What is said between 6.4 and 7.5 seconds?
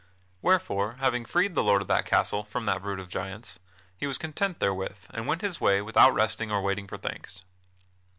or waiting for thanks.